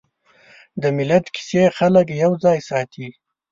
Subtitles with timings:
[0.81, 3.07] د ملت کیسې خلک یوځای ساتي.